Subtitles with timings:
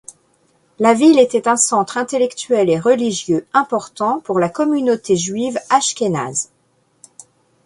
[0.79, 6.49] La ville était un centre intellectuel et religieux important pour la communauté juive ashkénaze.